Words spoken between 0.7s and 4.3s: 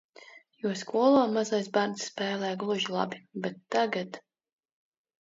skolā mazais bērns spēlē gluži labi, bet tagad...